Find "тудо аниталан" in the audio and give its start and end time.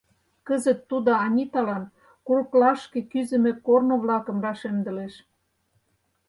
0.89-1.83